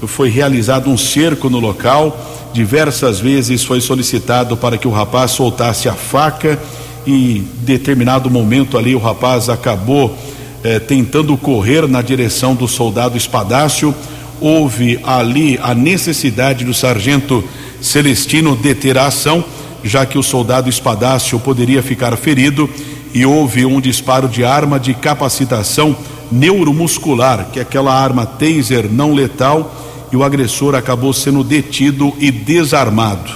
[0.06, 2.18] Foi realizado um cerco no local.
[2.54, 6.58] Diversas vezes foi solicitado para que o rapaz soltasse a faca
[7.06, 10.16] e determinado momento ali o rapaz acabou
[10.64, 13.94] eh, tentando correr na direção do soldado Espadácio.
[14.40, 17.44] Houve ali a necessidade do sargento
[17.82, 19.44] Celestino deter a ação,
[19.84, 22.68] já que o soldado Espadácio poderia ficar ferido
[23.14, 25.96] e houve um disparo de arma de capacitação
[26.30, 29.74] neuromuscular, que é aquela arma taser não letal,
[30.12, 33.30] e o agressor acabou sendo detido e desarmado.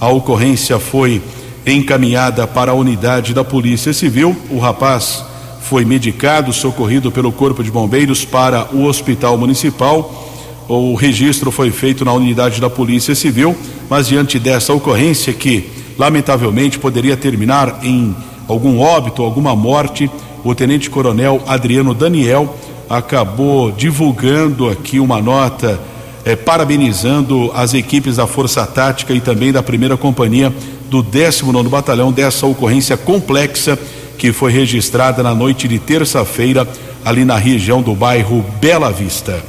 [0.00, 1.22] A ocorrência foi
[1.66, 4.36] encaminhada para a unidade da Polícia Civil.
[4.50, 5.24] O rapaz
[5.60, 10.28] foi medicado, socorrido pelo Corpo de Bombeiros para o Hospital Municipal.
[10.68, 13.56] O registro foi feito na unidade da Polícia Civil,
[13.88, 18.14] mas diante dessa ocorrência que lamentavelmente poderia terminar em
[18.48, 20.10] algum óbito, alguma morte,
[20.42, 22.56] o Tenente Coronel Adriano Daniel
[22.88, 25.78] acabou divulgando aqui uma nota
[26.24, 30.52] eh, parabenizando as equipes da Força Tática e também da primeira companhia
[30.88, 33.78] do 19 Batalhão dessa ocorrência complexa
[34.16, 36.66] que foi registrada na noite de terça-feira
[37.04, 39.42] ali na região do bairro Bela Vista.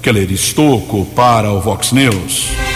[0.00, 2.75] Keller Estocco para o Vox News.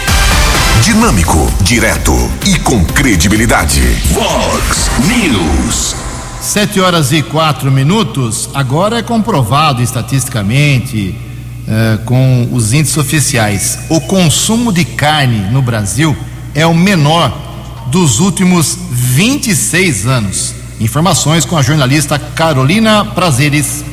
[0.81, 2.11] Dinâmico, direto
[2.43, 3.81] e com credibilidade.
[4.13, 5.95] Vox News.
[6.41, 8.49] Sete horas e quatro minutos.
[8.51, 11.15] Agora é comprovado estatisticamente,
[11.67, 16.17] eh, com os índices oficiais, o consumo de carne no Brasil
[16.55, 17.31] é o menor
[17.91, 20.55] dos últimos 26 anos.
[20.79, 23.90] Informações com a jornalista Carolina Prazeres.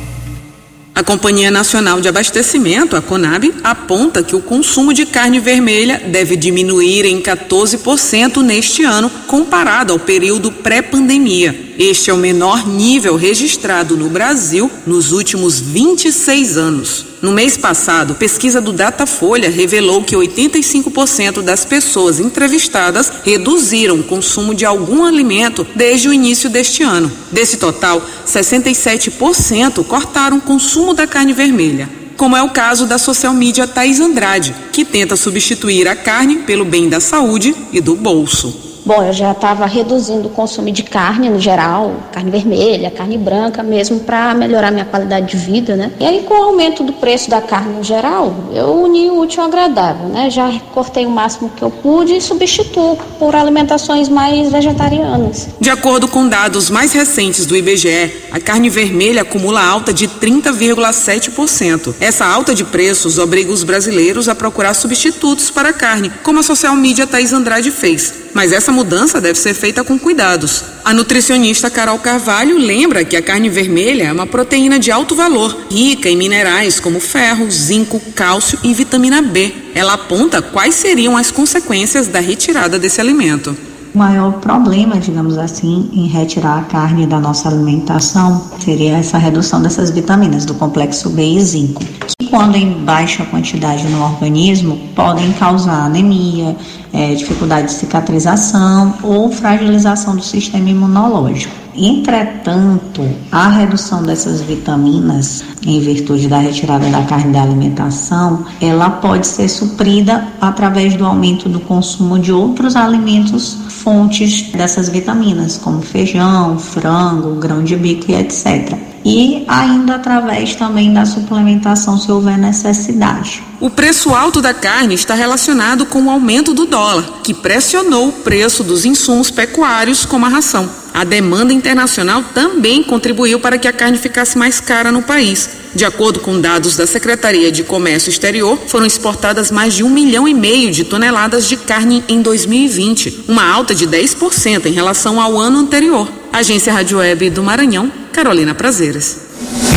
[0.99, 6.35] A Companhia Nacional de Abastecimento, a CONAB, aponta que o consumo de carne vermelha deve
[6.35, 11.68] diminuir em 14% neste ano, comparado ao período pré-pandemia.
[11.79, 17.05] Este é o menor nível registrado no Brasil nos últimos 26 anos.
[17.21, 24.53] No mês passado, pesquisa do Datafolha revelou que 85% das pessoas entrevistadas reduziram o consumo
[24.53, 27.09] de algum alimento desde o início deste ano.
[27.31, 33.33] Desse total, 67% cortaram o consumo da carne vermelha como é o caso da social
[33.33, 38.68] media Thais Andrade, que tenta substituir a carne pelo bem da saúde e do bolso.
[38.89, 43.61] Bom, eu já estava reduzindo o consumo de carne no geral, carne vermelha, carne branca,
[43.61, 45.91] mesmo para melhorar minha qualidade de vida, né?
[45.99, 49.43] E aí, com o aumento do preço da carne no geral, eu uni o útil
[49.43, 50.31] ao agradável, né?
[50.31, 55.49] Já cortei o máximo que eu pude e substituo por alimentações mais vegetarianas.
[55.61, 61.93] De acordo com dados mais recentes do IBGE, a carne vermelha acumula alta de 30,7%.
[62.01, 66.43] Essa alta de preços obriga os brasileiros a procurar substitutos para a carne, como a
[66.43, 70.63] social media Thais Andrade fez mas essa mudança deve ser feita com cuidados.
[70.83, 75.65] A nutricionista Carol Carvalho lembra que a carne vermelha é uma proteína de alto valor,
[75.69, 79.53] rica em minerais como ferro, zinco, cálcio e vitamina B.
[79.75, 83.55] Ela aponta quais seriam as consequências da retirada desse alimento.
[83.93, 89.61] O maior problema, digamos assim, em retirar a carne da nossa alimentação seria essa redução
[89.61, 91.83] dessas vitaminas do complexo B e zinco,
[92.19, 96.55] que quando em baixa quantidade no organismo podem causar anemia,
[96.93, 101.53] é, dificuldade de cicatrização ou fragilização do sistema imunológico.
[101.81, 109.25] Entretanto, a redução dessas vitaminas, em virtude da retirada da carne da alimentação, ela pode
[109.25, 116.59] ser suprida através do aumento do consumo de outros alimentos fontes dessas vitaminas, como feijão,
[116.59, 118.77] frango, grão de bico e etc.
[119.05, 123.41] E ainda através também da suplementação se houver necessidade.
[123.61, 128.11] O preço alto da carne está relacionado com o aumento do dólar, que pressionou o
[128.11, 130.69] preço dos insumos pecuários, como a ração.
[130.99, 135.49] A demanda internacional também contribuiu para que a carne ficasse mais cara no país.
[135.73, 140.27] De acordo com dados da Secretaria de Comércio Exterior, foram exportadas mais de um milhão
[140.27, 145.39] e meio de toneladas de carne em 2020, uma alta de 10% em relação ao
[145.39, 146.05] ano anterior.
[146.33, 149.19] Agência Rádio Web do Maranhão, Carolina Prazeres.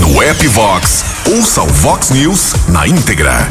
[0.01, 3.49] No app Vox, ouça o Vox News na íntegra.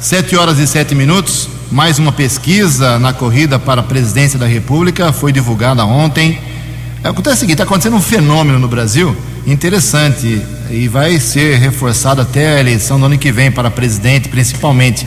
[0.00, 1.48] Sete horas e sete minutos.
[1.70, 6.55] Mais uma pesquisa na corrida para a presidência da República foi divulgada ontem.
[7.08, 12.56] Acontece o seguinte: está acontecendo um fenômeno no Brasil interessante e vai ser reforçado até
[12.56, 15.04] a eleição do ano que vem para presidente, principalmente.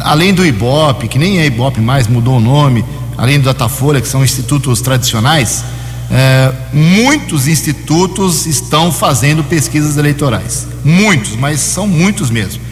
[0.00, 2.84] Além do IBOP, que nem é IBOP mais, mudou o nome,
[3.16, 5.64] além do Datafolha, que são institutos tradicionais,
[6.10, 10.66] é, muitos institutos estão fazendo pesquisas eleitorais.
[10.84, 12.62] Muitos, mas são muitos mesmo.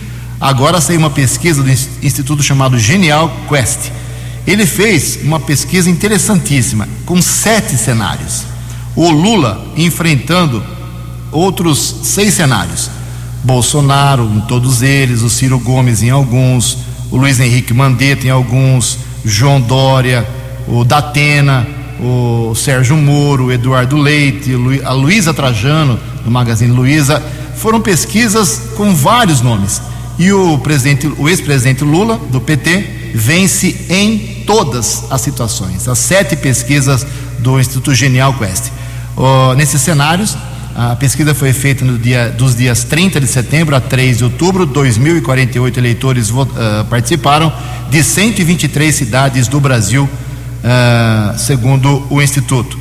[0.40, 1.70] Agora saiu uma pesquisa do
[2.02, 3.90] instituto chamado Genial Quest.
[4.46, 8.42] Ele fez uma pesquisa interessantíssima, com sete cenários.
[8.94, 10.62] O Lula enfrentando
[11.32, 12.90] outros seis cenários.
[13.42, 16.78] Bolsonaro em todos eles, o Ciro Gomes em alguns,
[17.10, 20.26] o Luiz Henrique Mandetta em alguns, João Dória,
[20.66, 21.66] o Datena,
[22.00, 24.52] o Sérgio Moro, o Eduardo Leite,
[24.84, 27.22] a Luísa Trajano, do Magazine Luiza,
[27.56, 29.80] foram pesquisas com vários nomes.
[30.18, 35.86] E o presidente, o ex-presidente Lula, do PT, vence em todas as situações.
[35.86, 37.06] As sete pesquisas
[37.38, 38.72] do Instituto Genial Quest.
[39.56, 40.36] Nesses cenários,
[40.74, 44.66] a pesquisa foi feita no dia, dos dias 30 de setembro a 3 de outubro.
[44.66, 46.46] 2.048 eleitores uh,
[46.90, 47.52] participaram
[47.88, 52.76] de 123 cidades do Brasil, uh, segundo o Instituto.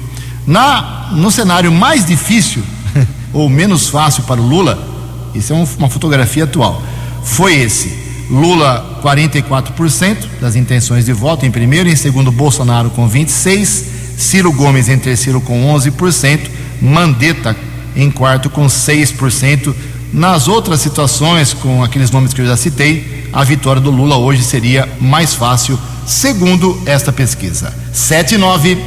[0.48, 2.64] Na, no cenário mais difícil,
[3.32, 4.92] ou menos fácil para o Lula,
[5.36, 6.82] isso é um, uma fotografia atual,
[7.24, 8.02] foi esse.
[8.30, 14.90] Lula, 44% das intenções de voto em primeiro, em segundo, Bolsonaro com 26%, Ciro Gomes
[14.90, 16.40] em terceiro com 11%,
[16.82, 17.56] Mandetta
[17.96, 19.74] em quarto com 6%.
[20.12, 24.44] Nas outras situações, com aqueles nomes que eu já citei, a vitória do Lula hoje
[24.44, 27.74] seria mais fácil, segundo esta pesquisa.
[27.92, 28.78] 7 e 9.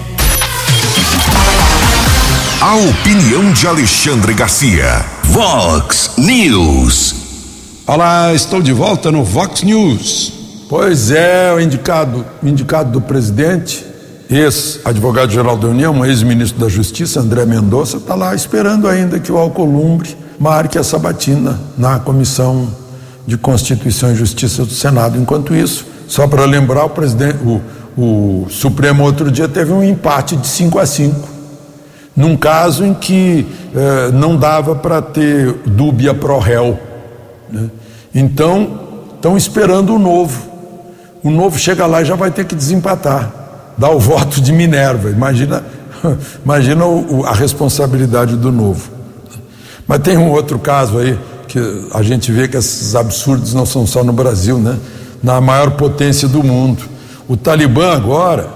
[2.60, 5.04] A opinião de Alexandre Garcia.
[5.24, 7.25] Vox News.
[7.88, 10.32] Olá, estou de volta no Vox News.
[10.68, 13.86] Pois é, o indicado, indicado do presidente
[14.28, 20.16] ex-advogado-geral da União, ex-ministro da Justiça, André Mendonça, está lá esperando ainda que o Alcolumbre
[20.36, 22.68] marque a sabatina na Comissão
[23.24, 25.16] de Constituição e Justiça do Senado.
[25.16, 27.62] Enquanto isso, só para lembrar, o, presidente, o,
[27.96, 31.28] o Supremo outro dia teve um empate de 5 a 5,
[32.16, 36.85] num caso em que eh, não dava para ter dúbia pro réu.
[37.50, 37.70] Né?
[38.14, 38.80] Então,
[39.14, 40.50] estão esperando o novo.
[41.22, 45.10] O novo chega lá e já vai ter que desempatar dá o voto de Minerva.
[45.10, 45.64] Imagina,
[46.44, 46.84] imagina
[47.26, 48.90] a responsabilidade do novo.
[49.86, 51.58] Mas tem um outro caso aí que
[51.92, 54.76] a gente vê que esses absurdos não são só no Brasil, né?
[55.22, 56.82] Na maior potência do mundo.
[57.28, 58.48] O Talibã agora,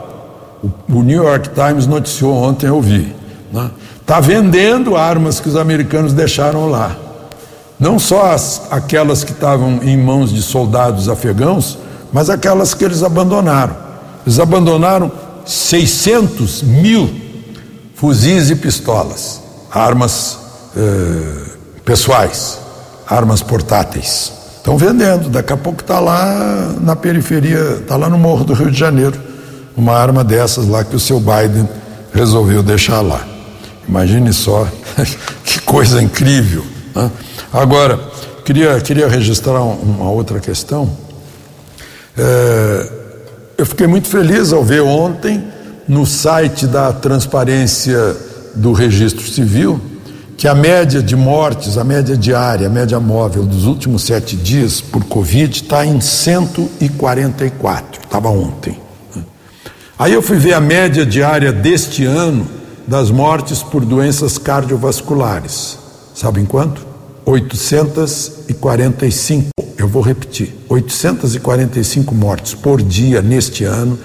[0.62, 3.14] o, o New York Times noticiou ontem, eu vi,
[3.48, 3.70] está né?
[4.04, 6.96] Tá vendendo armas que os americanos deixaram lá.
[7.80, 11.78] Não só as, aquelas que estavam em mãos de soldados afegãos,
[12.12, 13.74] mas aquelas que eles abandonaram.
[14.26, 15.10] Eles abandonaram
[15.46, 17.10] 600 mil
[17.94, 20.38] fuzis e pistolas, armas
[20.76, 21.50] eh,
[21.84, 22.58] pessoais,
[23.06, 24.32] armas portáteis.
[24.56, 28.70] Estão vendendo, daqui a pouco está lá na periferia, está lá no Morro do Rio
[28.70, 29.18] de Janeiro,
[29.74, 31.66] uma arma dessas lá que o seu Biden
[32.12, 33.20] resolveu deixar lá.
[33.88, 34.68] Imagine só,
[35.44, 36.64] que coisa incrível.
[36.94, 37.10] Né?
[37.52, 37.98] Agora,
[38.44, 40.90] queria, queria registrar uma outra questão.
[42.16, 42.92] É,
[43.58, 45.44] eu fiquei muito feliz ao ver ontem
[45.86, 48.16] no site da transparência
[48.54, 49.80] do registro civil
[50.40, 54.80] que a média de mortes, a média diária, a média móvel dos últimos sete dias
[54.80, 58.80] por Covid está em 144, estava ontem.
[59.98, 62.46] Aí eu fui ver a média diária deste ano
[62.88, 65.78] das mortes por doenças cardiovasculares.
[66.14, 66.86] Sabem quanto?
[67.24, 69.48] 845.
[69.76, 73.98] Eu vou repetir: 845 mortes por dia neste ano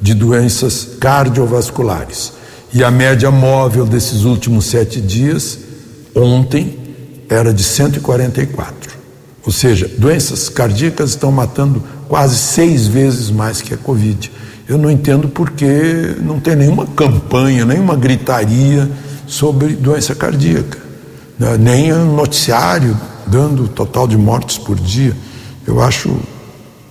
[0.00, 2.32] de doenças cardiovasculares.
[2.72, 5.58] E a média móvel desses últimos sete dias,
[6.14, 6.76] ontem,
[7.28, 8.98] era de 144.
[9.44, 14.30] Ou seja, doenças cardíacas estão matando quase seis vezes mais que a Covid.
[14.68, 18.88] Eu não entendo porque não tem nenhuma campanha, nenhuma gritaria
[19.26, 20.87] sobre doença cardíaca?
[21.58, 25.16] Nem um noticiário dando o total de mortes por dia.
[25.66, 26.18] Eu acho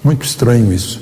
[0.03, 1.01] muito estranho isso.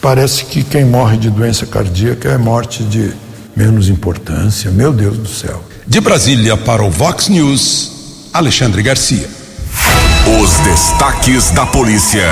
[0.00, 3.12] Parece que quem morre de doença cardíaca é morte de
[3.56, 4.70] menos importância.
[4.70, 5.62] Meu Deus do céu.
[5.86, 9.28] De Brasília para o Vox News, Alexandre Garcia.
[10.42, 12.26] Os destaques da polícia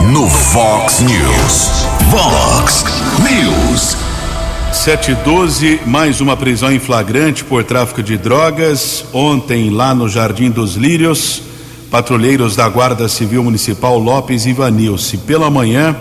[0.00, 1.70] no Vox News.
[2.10, 2.84] Vox
[3.22, 4.03] News.
[4.74, 9.04] 712, mais uma prisão em flagrante por tráfico de drogas.
[9.14, 11.40] Ontem, lá no Jardim dos Lírios,
[11.90, 15.16] patrulheiros da Guarda Civil Municipal Lopes e Vanilce.
[15.16, 15.96] Pela manhã,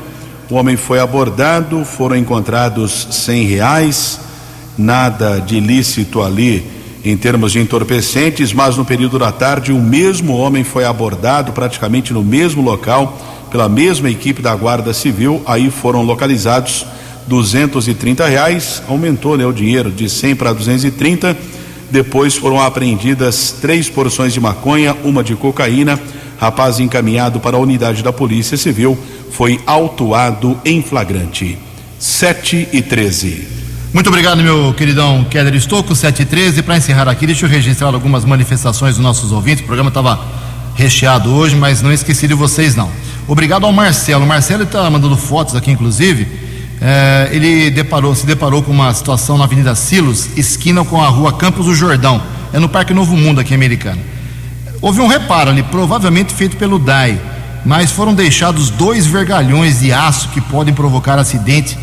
[0.50, 4.20] o homem foi abordado, foram encontrados cem reais,
[4.78, 6.66] nada de ilícito ali
[7.06, 12.12] em termos de entorpecentes, mas no período da tarde o mesmo homem foi abordado praticamente
[12.12, 13.18] no mesmo local
[13.52, 15.42] pela mesma equipe da Guarda Civil.
[15.46, 16.86] Aí foram localizados
[17.28, 21.36] 230 reais, aumentou né, o dinheiro de 100 para 230.
[21.90, 26.00] Depois foram apreendidas três porções de maconha, uma de cocaína.
[26.40, 28.98] Rapaz encaminhado para a unidade da Polícia Civil
[29.32, 31.58] foi autuado em flagrante.
[32.00, 33.48] 7 e 13.
[33.94, 36.64] Muito obrigado, meu queridão Keller Estocco, 713.
[36.64, 39.64] Para encerrar aqui, deixa eu registrar algumas manifestações dos nossos ouvintes.
[39.64, 40.20] O programa estava
[40.76, 42.90] recheado hoje, mas não esqueci de vocês, não.
[43.28, 44.26] Obrigado ao Marcelo.
[44.26, 46.28] O Marcelo está mandando fotos aqui, inclusive.
[46.82, 51.34] É, ele deparou, se deparou com uma situação na Avenida Silos, esquina com a rua
[51.34, 52.22] Campos do Jordão.
[52.52, 54.02] É no Parque Novo Mundo, aqui americano.
[54.82, 57.20] Houve um reparo ali, provavelmente feito pelo DAI,
[57.66, 61.78] mas foram deixados dois vergalhões de aço que podem provocar acidente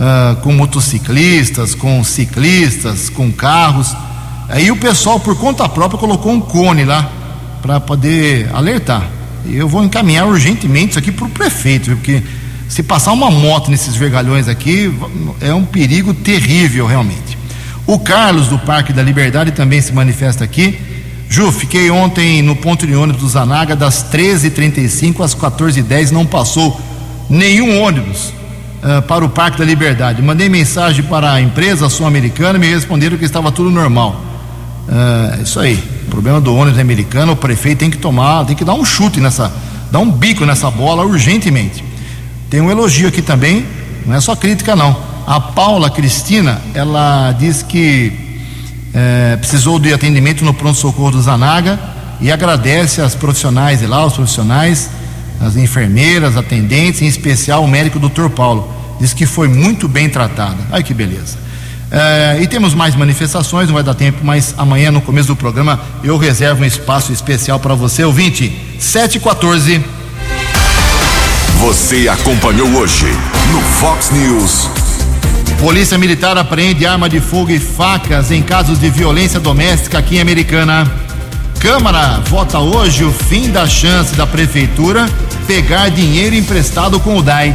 [0.00, 3.94] uh, com motociclistas, com ciclistas, com carros.
[4.48, 7.10] Aí o pessoal, por conta própria, colocou um cone lá
[7.60, 9.06] para poder alertar.
[9.46, 12.22] Eu vou encaminhar urgentemente isso aqui para o prefeito, porque
[12.70, 14.96] se passar uma moto nesses vergalhões aqui,
[15.40, 17.36] é um perigo terrível realmente.
[17.84, 20.78] O Carlos do Parque da Liberdade também se manifesta aqui.
[21.28, 26.80] Ju, fiquei ontem no ponto de ônibus do Zanaga das 13h35 às 14h10, não passou
[27.28, 28.32] nenhum ônibus
[28.84, 30.22] uh, para o Parque da Liberdade.
[30.22, 34.22] Mandei mensagem para a empresa sul-americana e me responderam que estava tudo normal.
[34.86, 35.74] Uh, isso aí.
[36.06, 39.18] O problema do ônibus americano, o prefeito tem que tomar, tem que dar um chute
[39.18, 39.52] nessa,
[39.90, 41.89] dar um bico nessa bola urgentemente.
[42.50, 43.64] Tem um elogio aqui também,
[44.04, 44.96] não é só crítica não.
[45.24, 48.12] A Paula Cristina, ela diz que
[48.92, 51.78] é, precisou de atendimento no pronto-socorro do Zanaga
[52.20, 54.90] e agradece as profissionais de lá, os profissionais,
[55.40, 58.28] as enfermeiras, atendentes, em especial o médico Dr.
[58.28, 58.68] Paulo.
[59.00, 60.58] Diz que foi muito bem tratada.
[60.72, 61.38] Ai que beleza.
[61.88, 65.80] É, e temos mais manifestações, não vai dar tempo, mas amanhã, no começo do programa,
[66.02, 68.52] eu reservo um espaço especial para você, ouvinte.
[68.80, 69.99] 7 e 14.
[71.60, 73.04] Você acompanhou hoje
[73.52, 74.66] no Fox News.
[75.60, 80.20] Polícia Militar apreende arma de fogo e facas em casos de violência doméstica aqui em
[80.22, 80.90] Americana.
[81.58, 85.06] Câmara vota hoje o fim da chance da Prefeitura
[85.46, 87.54] pegar dinheiro emprestado com o DAI.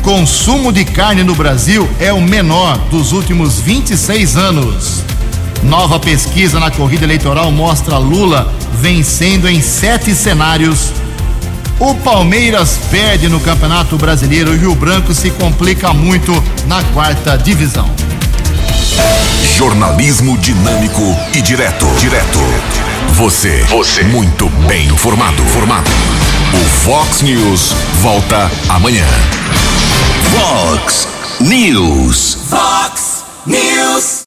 [0.00, 5.02] Consumo de carne no Brasil é o menor dos últimos 26 anos.
[5.64, 10.92] Nova pesquisa na corrida eleitoral mostra Lula vencendo em sete cenários.
[11.80, 16.32] O Palmeiras perde no Campeonato Brasileiro e o Branco se complica muito
[16.66, 17.88] na quarta divisão.
[19.56, 21.02] Jornalismo dinâmico
[21.34, 21.86] e direto.
[22.00, 22.40] Direto.
[23.12, 23.62] Você.
[23.68, 24.02] Você.
[24.02, 25.40] Muito bem informado.
[25.44, 25.88] Formado.
[26.52, 29.06] O Fox News volta amanhã.
[30.32, 31.06] Fox
[31.40, 32.38] News.
[32.48, 34.16] Fox News.